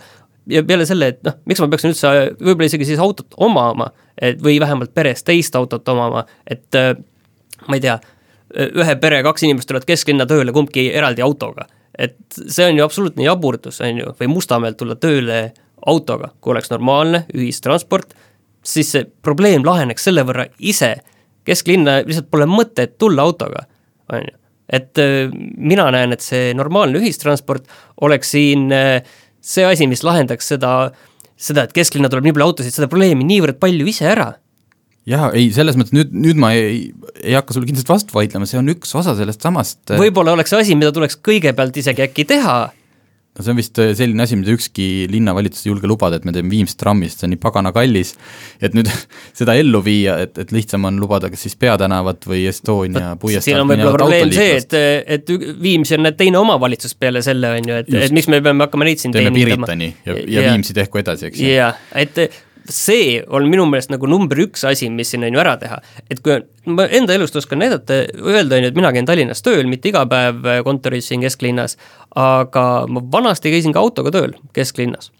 [0.50, 2.08] ja peale selle, et noh, miks ma peaksin üldse
[2.40, 6.96] võib-olla isegi siis autot omama, et või vähemalt peres teist autot omama, et äh,
[7.68, 8.00] ma ei tea,
[8.58, 11.66] ühe pere kaks inimest tulevad kesklinna tööle kumbki eraldi autoga.
[11.98, 15.40] Et see on ju absoluutne jaburdus, on ju, või Mustamäelt tulla tööle
[15.86, 18.14] autoga, kui oleks normaalne ühistransport,
[18.62, 20.94] siis see probleem laheneks selle võrra ise.
[21.44, 23.66] kesklinna lihtsalt pole mõtet tulla autoga,
[24.12, 24.38] on ju
[24.72, 27.66] et äh, mina näen, et see normaalne ühistransport
[28.00, 29.02] oleks siin äh,
[29.42, 30.92] see asi, mis lahendaks seda,
[31.36, 34.30] seda, et kesklinna tuleb nii palju autosid, seda probleemi niivõrd palju ise ära
[35.08, 36.90] jaa, ei, selles mõttes nüüd, nüüd ma ei,
[37.22, 40.54] ei hakka sulle kindlasti vastu vaidlema, see on üks osa sellest samast äh, võib-olla oleks
[40.58, 42.60] asi, mida tuleks kõigepealt isegi äkki teha.
[43.32, 46.34] No see on vist äh, selline asi, mida ükski linnavalitsus ei julge lubada, et me
[46.36, 48.12] teeme Viimsi trammist, see on nii pagana kallis,
[48.62, 48.90] et nüüd
[49.40, 53.64] seda ellu viia, et, et lihtsam on lubada kas siis Peatänavat või Estonia puiesteel siin
[53.64, 54.78] on võib-olla probleem see, et,
[55.18, 55.34] et
[55.64, 59.02] Viimsi on teine omavalitsus peale selle, on ju, et, et miks me peame hakkama neid
[59.02, 61.54] siin teeme Piritani ja, ja, ja Viimsi tehku edasi, eks ju.
[61.56, 62.22] jah, et
[62.70, 65.78] see on minu meelest nagu number üks asi, mis siin on ju ära teha.
[66.10, 69.66] et kui ma enda elust oskan näidata, öelda on ju, et mina käin Tallinnas tööl,
[69.70, 71.76] mitte iga päev kontoris siin kesklinnas,
[72.18, 75.10] aga ma vanasti käisin ka autoga tööl kesklinnas.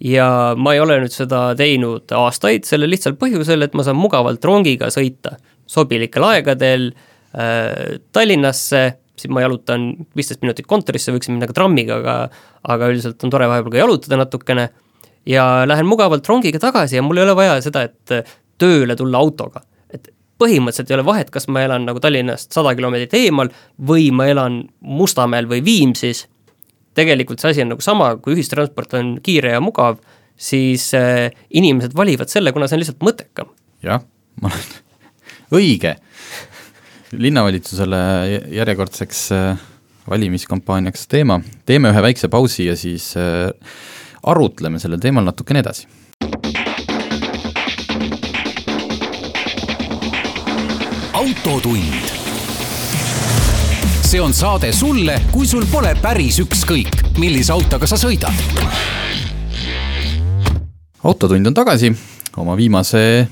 [0.00, 4.44] ja ma ei ole nüüd seda teinud aastaid, sellel lihtsal põhjusel, et ma saan mugavalt
[4.44, 8.84] rongiga sõita sobilikel aegadel äh, Tallinnasse,
[9.16, 12.18] siis ma jalutan viisteist minutit kontorisse, võiksin minna ka trammiga, aga
[12.66, 14.68] aga üldiselt on tore vahepeal ka jalutada natukene
[15.26, 19.18] ja lähen mugavalt rongiga tagasi ja mul ei ole vaja seda, et äh, tööle tulla
[19.18, 19.62] autoga.
[19.90, 20.08] et
[20.38, 23.50] põhimõtteliselt ei ole vahet, kas ma elan nagu Tallinnast sada kilomeetrit eemal
[23.88, 26.26] või ma elan Mustamäel või Viimsis,
[26.96, 30.00] tegelikult see asi on nagu sama, kui ühistransport on kiire ja mugav,
[30.36, 33.52] siis äh, inimesed valivad selle, kuna see on lihtsalt mõttekam.
[33.84, 34.04] jah,
[34.42, 34.68] ma olen,
[35.60, 35.96] õige.
[37.16, 37.98] linnavalitsusele
[38.52, 39.66] järjekordseks äh,
[40.10, 43.50] valimiskampaaniaks teema, teeme ühe väikse pausi ja siis äh,
[44.26, 45.86] arutleme sellel teemal natukene edasi.
[51.16, 51.94] autotund.
[54.06, 58.34] see on saade sulle, kui sul pole päris ükskõik, millise autoga sa sõidad.
[61.04, 61.92] autotund on tagasi
[62.36, 63.28] oma viimase,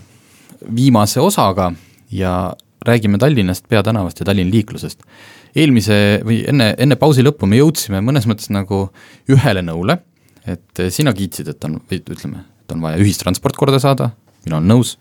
[0.75, 1.73] viimase osaga
[2.11, 2.55] ja
[2.87, 5.03] räägime Tallinnast peatänavast ja Tallinna liiklusest.
[5.57, 8.89] eelmise või enne, enne pausi lõppu me jõudsime mõnes mõttes nagu
[9.29, 9.99] ühele nõule
[10.49, 14.11] et eh, sina kiitsid, et on, või ütleme, et on vaja ühistransport korda saada,
[14.47, 14.95] mina olen nõus,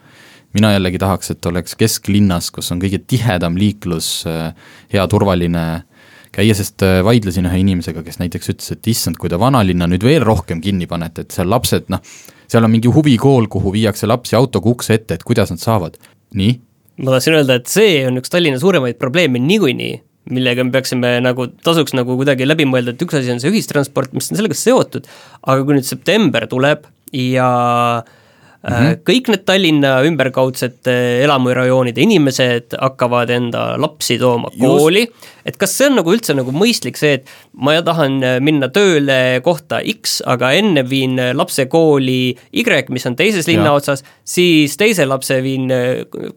[0.55, 4.53] mina jällegi tahaks, et oleks kesklinnas, kus on kõige tihedam liiklus, eh,
[4.93, 5.65] hea turvaline.
[6.33, 10.05] Käia, sest eh, vaidlesin ühe inimesega, kes näiteks ütles, et issand, kui te vanalinna nüüd
[10.05, 12.01] veel rohkem kinni panete, et seal lapsed noh,
[12.49, 15.99] seal on mingi huvikool, kuhu viiakse lapsi autoga ukse ette, et kuidas nad saavad,
[16.33, 16.55] nii?
[17.03, 19.93] ma tahtsin öelda, et see on üks Tallinna suuremaid probleeme niikuinii
[20.31, 24.13] millega me peaksime nagu, tasuks nagu kuidagi läbi mõelda, et üks asi on see ühistransport,
[24.15, 25.07] mis on sellega seotud,
[25.43, 27.49] aga kui nüüd september tuleb ja
[28.63, 28.99] Mm -hmm.
[29.03, 35.03] kõik need Tallinna ümberkaudsete elamurajoonide inimesed hakkavad enda lapsi tooma kooli,
[35.45, 37.27] et kas see on nagu üldse nagu mõistlik see, et
[37.59, 43.47] ma tahan minna tööle kohta X, aga enne viin lapse kooli Y, mis on teises
[43.47, 45.67] linna otsas, siis teise lapse viin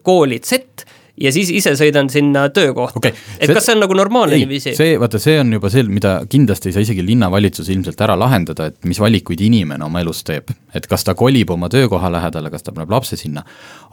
[0.03, 0.83] kooli Z
[1.21, 3.13] ja siis ise sõidan sinna töökohta okay..
[3.39, 4.73] et see, kas see on nagu normaalne niiviisi?
[4.77, 8.69] see, vaata, see on juba see, mida kindlasti ei saa isegi linnavalitsus ilmselt ära lahendada,
[8.71, 10.53] et mis valikuid inimene oma elus teeb.
[10.77, 13.43] et kas ta kolib oma töökoha lähedale, kas ta paneb lapse sinna,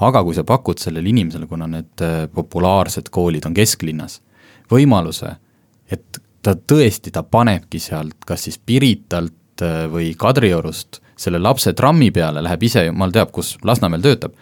[0.05, 4.21] aga kui sa pakud sellele inimesele, kuna need äh, populaarsed koolid on kesklinnas,
[4.71, 5.37] võimaluse,
[5.93, 12.11] et ta tõesti, ta panebki sealt kas siis Piritalt äh, või Kadriorust selle lapse trammi
[12.13, 14.35] peale, läheb ise jumal teab, kus Lasnamäel töötab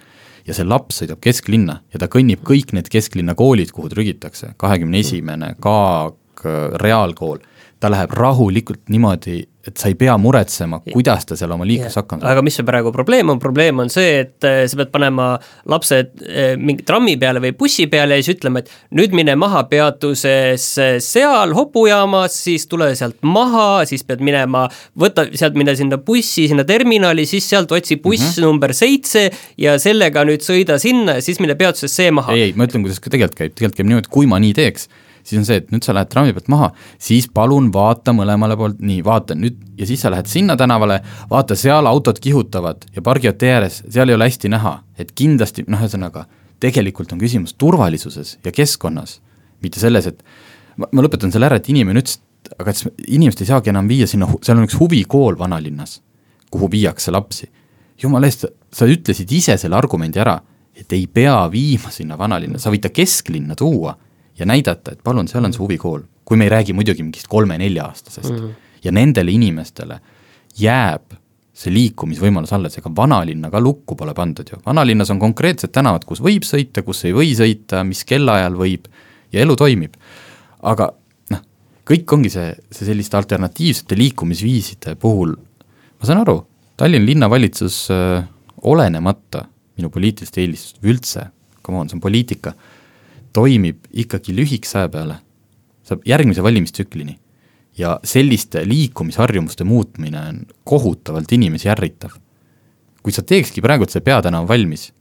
[0.46, 5.02] ja see laps sõidab kesklinna ja ta kõnnib kõik need kesklinna koolid, kuhu trügitakse, kahekümne
[5.02, 6.44] esimene, Kaag,
[6.82, 7.42] Reaalkool,
[7.80, 12.24] ta läheb rahulikult niimoodi et sa ei pea muretsema, kuidas ta seal oma liiklus hakkama
[12.24, 12.32] saab.
[12.34, 15.28] aga mis see praegu probleem on, probleem on see, et äh, sa pead panema
[15.70, 19.62] lapse äh, mingi trammi peale või bussi peale ja siis ütlema, et nüüd mine maha
[19.70, 20.66] peatuses
[21.04, 24.64] seal hopujaamas, siis tule sealt maha, siis pead minema,
[24.98, 28.48] võta sealt, mine sinna bussi, sinna terminali, siis sealt otsi buss mm -hmm.
[28.48, 29.28] number seitse
[29.62, 32.34] ja sellega nüüd sõida sinna ja siis mine peatuses see maha.
[32.34, 34.88] ei, ei, ma ütlen, kuidas tegelikult käib, tegelikult käib niimoodi, kui ma nii teeks
[35.22, 36.70] siis on see, et nüüd sa lähed trammi pealt maha,
[37.02, 41.56] siis palun vaata mõlemale poolt, nii, vaata nüüd ja siis sa lähed sinna tänavale, vaata,
[41.58, 45.82] seal autod kihutavad ja pargivad tee ääres, seal ei ole hästi näha, et kindlasti, noh,
[45.82, 46.26] ühesõnaga,
[46.62, 49.20] tegelikult on küsimus turvalisuses ja keskkonnas,
[49.62, 50.22] mitte selles, et
[50.76, 53.90] ma, ma lõpetan selle ära, et inimene ütles, et aga et inimest ei saagi enam
[53.90, 56.00] viia sinna, seal on üks huvikool vanalinnas,
[56.52, 57.50] kuhu viiakse lapsi.
[58.02, 60.40] jumala eest, sa ütlesid ise selle argumendi ära,
[60.74, 63.94] et ei pea viima sinna vanalinna, sa võid ta kesklinna tuua
[64.42, 68.30] ja näidata, et palun, seal on see huvikool, kui me ei räägi muidugi mingist kolme-nelja-aastasest
[68.30, 68.38] mm.
[68.38, 68.78] -hmm.
[68.84, 70.00] ja nendele inimestele
[70.58, 71.14] jääb
[71.52, 76.22] see liikumisvõimalus alles, ega vanalinna ka lukku pole pandud ju, vanalinnas on konkreetsed tänavad, kus
[76.24, 78.88] võib sõita, kus ei või sõita, mis kellaajal võib
[79.32, 79.94] ja elu toimib.
[80.62, 80.88] aga
[81.30, 81.42] noh,
[81.84, 85.36] kõik ongi see, see selliste alternatiivsete liikumisviiside puhul,
[86.00, 86.42] ma saan aru,
[86.76, 88.24] Tallinna linnavalitsus äh,
[88.62, 89.44] olenemata
[89.76, 91.26] minu poliitilist eelistust üldse,
[91.62, 92.71] come on, see on poliitika äh,,
[93.32, 95.18] toimib ikkagi lühikese aja peale,
[95.86, 97.18] saab järgmise valimistsüklini.
[97.78, 102.10] ja selliste liikumisharjumuste muutmine on kohutavalt inimesi ärritav.
[103.02, 104.92] kui sa teekski praegu see peatänav valmis,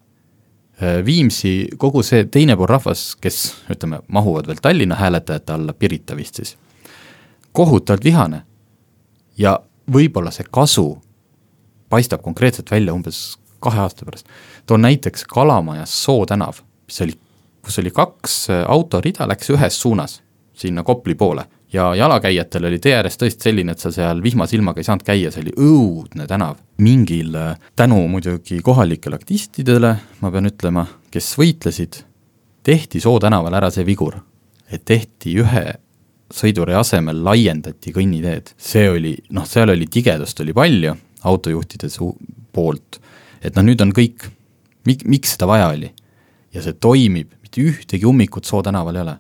[0.82, 6.16] äh, Viimsi kogu see teine pool rahvas, kes ütleme, mahuvad veel Tallinna hääletajate alla, Pirita
[6.16, 6.58] vist siis,
[7.52, 8.42] kohutavalt vihane.
[9.38, 9.60] ja
[9.92, 11.02] võib-olla see kasu
[11.90, 14.28] paistab konkreetselt välja umbes kahe aasta pärast.
[14.66, 17.20] toon näiteks Kalamajas Soo tänav, mis oli
[17.62, 20.22] kus oli kaks äh, autorida, läks ühes suunas,
[20.54, 21.46] sinna Kopli poole.
[21.74, 25.30] ja jalakäijatel oli tee ääres tõesti selline, et sa seal vihmase ilmaga ei saanud käia,
[25.32, 26.58] see oli õudne tänav.
[26.78, 32.04] mingil, äh, tänu muidugi kohalikele aktivistidele, ma pean ütlema, kes võitlesid,
[32.64, 34.20] tehti Soo tänaval ära see vigur,
[34.72, 35.66] et tehti ühe
[36.32, 40.96] sõiduree asemel laiendati kõnniteed, see oli, noh, seal oli tigedust oli palju
[41.28, 42.16] autojuhtide su-,
[42.54, 43.00] poolt,
[43.42, 44.28] et noh, nüüd on kõik,
[44.88, 45.92] mik-, miks seda vaja oli?
[46.52, 49.18] ja see toimib, mitte ühtegi ummikut Soo tänaval ei ole.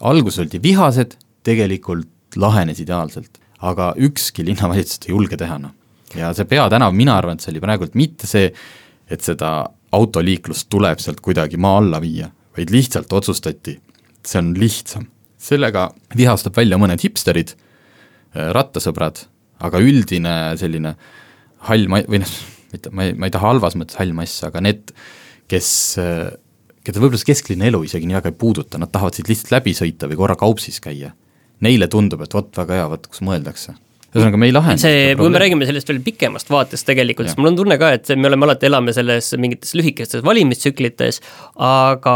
[0.00, 5.72] alguses oldi vihased, tegelikult lahenes ideaalselt, aga ükski linnavalitsus ei julge teha, noh.
[6.14, 8.52] ja see peatänav, mina arvan, et see oli praegult mitte see,
[9.10, 13.78] et seda autoliiklust tuleb sealt kuidagi maa alla viia, vaid lihtsalt otsustati,
[14.24, 15.08] see on lihtsam.
[15.40, 17.54] sellega vihastab välja mõned hipsterid,
[18.36, 19.24] äh, rattasõbrad,
[19.60, 20.94] aga üldine selline
[21.68, 22.34] hall ma-, või noh,
[22.72, 24.92] mitte, ma ei, ma ei taha halvas mõttes hall mass, aga need,
[25.48, 26.28] kes äh,
[26.84, 29.76] keda võib-olla see kesklinna elu isegi nii väga ei puuduta, nad tahavad siit lihtsalt läbi
[29.76, 31.12] sõita või korra kaupsis käia.
[31.60, 33.76] Neile tundub, et vot väga hea, vot kus mõeldakse
[34.10, 37.52] ühesõnaga, me ei lahenda see, kui me räägime sellest veel pikemast vaatest tegelikult, siis mul
[37.52, 41.20] on tunne ka, et me oleme alati, elame selles mingites lühikestes valimistsüklites,
[41.62, 42.14] aga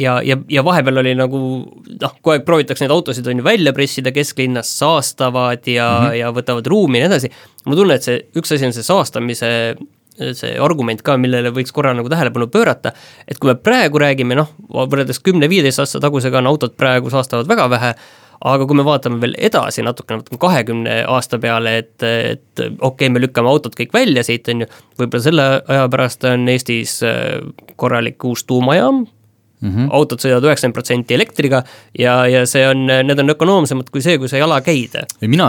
[0.00, 3.74] ja, ja, ja vahepeal oli nagu noh, kogu aeg proovitakse neid autosid on ju välja
[3.76, 6.18] pressida kesklinnas, saastavad ja mm, -hmm.
[6.22, 7.32] ja võtavad ruumi ja nii edasi.
[7.66, 9.50] mul tunne, et see, üks asi on see saastamise
[10.16, 12.92] see argument ka, millele võiks korra nagu tähelepanu pöörata,
[13.28, 17.68] et kui me praegu räägime, noh, võrreldes kümne-viieteist aasta tagusega on autod praegu saastavad väga
[17.72, 17.92] vähe,
[18.44, 23.12] aga kui me vaatame veel edasi natukene, natukene kahekümne aasta peale, et, et okei okay,,
[23.12, 27.38] me lükkame autod kõik välja siit, on ju, võib-olla selle aja pärast on Eestis äh,
[27.76, 29.06] korralik uus tuumajaam,
[29.56, 29.86] Mm -hmm.
[29.90, 31.62] autod sõidavad üheksakümmend protsenti elektriga
[31.98, 34.98] ja, ja see on, need on ökonoomsemad kui see, kui sa jala käid.
[35.20, 35.48] mina,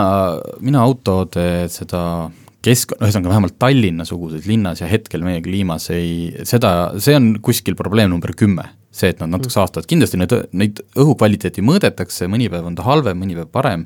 [0.60, 2.30] mina autode seda
[2.64, 8.10] kesk, ühesõnaga vähemalt Tallinna-suguses linnas ja hetkel meie kliimas ei, seda, see on kuskil probleem
[8.12, 8.74] number kümme.
[8.98, 13.20] see, et nad natuke saastavad, kindlasti need, neid õhukvaliteeti mõõdetakse, mõni päev on ta halvem,
[13.20, 13.84] mõni päev parem,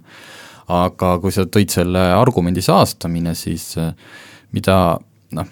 [0.73, 3.91] aga kui sa tõid selle argumendi saastamine, siis äh,
[4.57, 4.77] mida
[5.37, 5.51] noh,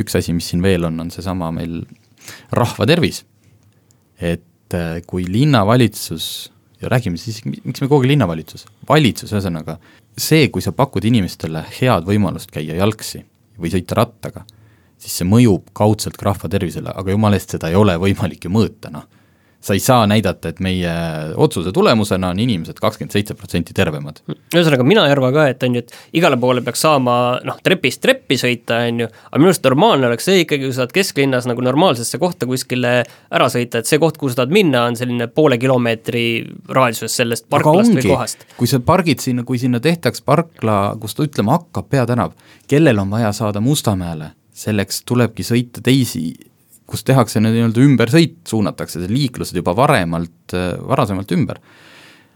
[0.00, 1.82] üks asi, mis siin veel on, on seesama meil
[2.56, 3.24] rahva tervis.
[4.20, 6.50] et äh, kui linnavalitsus
[6.80, 9.76] ja räägime siis, miks me kogu aeg linnavalitsus, valitsus ühesõnaga,
[10.18, 13.22] see, kui sa pakud inimestele head võimalust käia jalgsi
[13.60, 14.44] või sõita rattaga,
[15.00, 18.52] siis see mõjub kaudselt ka rahva tervisele, aga jumala eest, seda ei ole võimalik ju
[18.52, 19.08] mõõta, noh
[19.60, 20.92] sa ei saa näidata, et meie
[21.36, 24.22] otsuse tulemusena on inimesed kakskümmend seitse protsenti tervemad.
[24.54, 28.00] ühesõnaga, mina ei arva ka, et on ju, et igale poole peaks saama noh, trepist
[28.00, 31.48] treppi sõita, on ju, aga minu arust normaalne oleks see ikkagi, kui sa oled kesklinnas
[31.50, 35.28] nagu normaalsesse kohta kuskile ära sõita, et see koht, kuhu sa tahad minna, on selline
[35.28, 36.26] poole kilomeetri
[36.72, 38.48] raadiuses sellest parklast ongi, või kohast.
[38.56, 42.32] kui sa pargid sinna, kui sinna tehtaks parkla, kus ta ütleme hakkab peatänav,
[42.70, 46.30] kellel on vaja saada Mustamäele, selleks tulebki sõita teisi
[46.90, 50.54] kus tehakse nii-öelda ümbersõit, suunatakse see liiklused juba varemalt,
[50.86, 51.62] varasemalt ümber.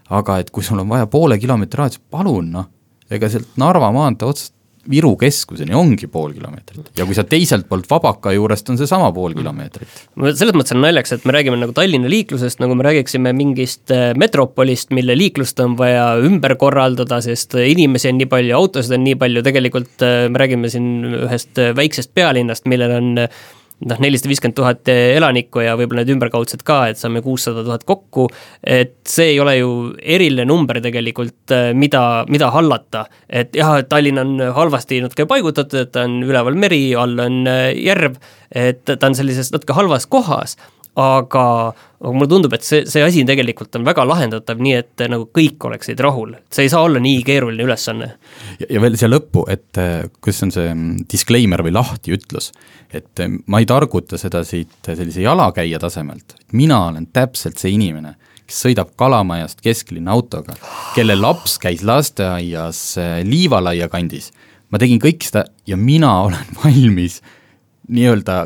[0.09, 2.67] aga et kui sul on vaja poole kilomeetri raadius, palun noh,
[3.09, 7.87] ega sealt Narva maantee otsast Viru keskuseni ongi pool kilomeetrit ja kui sa teiselt poolt
[7.89, 9.89] Vabaka juurest on seesama pool kilomeetrit.
[10.37, 14.11] selles mõttes on naljakas, et me räägime nagu Tallinna liiklusest, nagu me räägiksime mingist äh,
[14.17, 19.17] metropolist, mille liiklust on vaja ümber korraldada, sest inimesi on nii palju, autosid on nii
[19.25, 20.91] palju, tegelikult äh, me räägime siin
[21.23, 23.13] ühest äh, väiksest pealinnast, millel on
[23.83, 28.27] noh, nelisada viiskümmend tuhat elanikku ja võib-olla need ümberkaudsed ka, et saame kuussada tuhat kokku,
[28.61, 29.71] et see ei ole ju
[30.01, 33.05] eriline number tegelikult, äh, mida, mida hallata.
[33.29, 37.43] et jah, et Tallinn on halvasti natuke paigutatud, et ta on üleval meri, all on
[37.51, 38.17] äh, järv,
[38.55, 40.55] et ta on sellises natuke halvas kohas,
[40.95, 41.45] aga,
[41.99, 45.27] aga mulle tundub, et see, see asi tegelikult on väga lahendatav, nii et äh, nagu
[45.35, 46.35] kõik oleksid rahul.
[46.51, 48.13] see ei saa olla nii keeruline ülesanne.
[48.69, 49.81] ja veel siia lõppu, et
[50.21, 52.51] kuidas on see mm, disclaimer või lahtiütlus,
[52.93, 58.15] et eh, ma ei targuta seda siit sellise jalakäija tasemelt, mina olen täpselt see inimene,
[58.45, 60.57] kes sõidab Kalamajast kesklinna autoga,
[60.95, 64.31] kelle laps käis lasteaias eh, Liivalaia kandis.
[64.69, 67.21] ma tegin kõik seda ja mina olen valmis
[67.87, 68.45] nii-öelda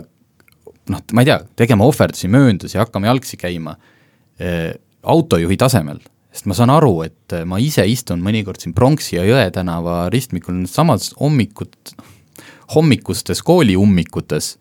[0.93, 3.75] noh, ma ei tea, tegema ohverdusi, mööndusi, hakkama jalgsi käima
[4.41, 4.71] äh,
[5.03, 6.01] autojuhi tasemel,
[6.33, 10.61] sest ma saan aru, et ma ise istun mõnikord siin Pronksi ja Jõe tänava ristmikul,
[10.63, 12.15] needsamad hommikud, noh,
[12.75, 14.51] hommikustes kooliummikutes.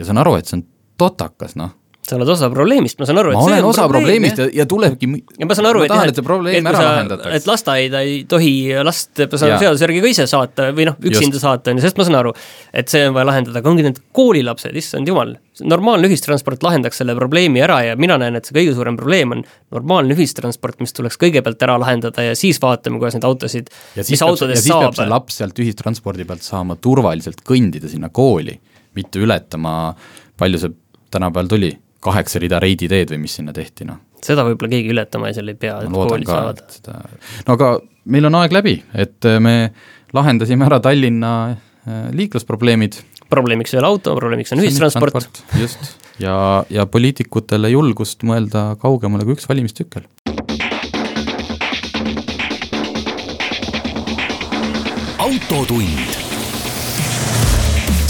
[0.00, 0.62] Ja saan aru, et see on
[0.96, 1.74] totakas, noh
[2.06, 4.66] sa oled osa probleemist, ma saan aru, et ma olen osa probleem, probleemist ja, ja
[4.70, 5.08] tulebki
[5.40, 7.32] ja ma saan aru, et tahan, et see probleem ära lahendatakse.
[7.40, 8.52] et lasteaeda ei tohi
[8.86, 11.98] last, ma saan seaduse järgi ka ise saata või noh, üksinda saata, on ju, sest
[11.98, 12.32] ma saan aru,
[12.76, 15.34] et see on vaja lahendada, aga ongi need koolilapsed, issand jumal,
[15.66, 19.42] normaalne ühistransport lahendaks selle probleemi ära ja mina näen, et see kõige suurem probleem on
[19.74, 24.68] normaalne ühistransport, mis tuleks kõigepealt ära lahendada ja siis vaatame, kuidas neid autosid, mis autodest
[24.68, 24.94] saab.
[24.98, 28.54] see laps sealt ühistranspordi pealt saama turvaliselt kõndida sinna kooli,
[28.96, 29.74] mitte ületama,
[30.38, 30.76] palju see
[31.10, 31.72] tänapäeval tuli
[32.06, 34.00] kaheksa rida reiditeed või mis sinna tehti, noh.
[34.24, 36.64] seda võib-olla keegi ületama seal ei pea, et kooli saavad.
[37.46, 37.70] no aga
[38.16, 39.56] meil on aeg läbi, et äh, me
[40.16, 43.00] lahendasime ära Tallinna äh, liiklusprobleemid.
[43.30, 45.42] probleemiks ei ole auto, probleemiks on ühistransport.
[45.60, 46.36] just, ja,
[46.70, 50.06] ja poliitikutele julgust mõelda kaugemale kui üks valimistsükkel.
[55.26, 56.25] autotund